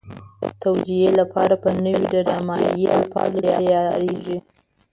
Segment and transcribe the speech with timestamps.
[0.41, 4.37] د توجیه لپاره به نوي ډرامایي الفاظ تیارېږي.